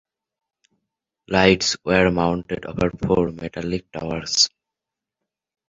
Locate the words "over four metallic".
2.65-3.91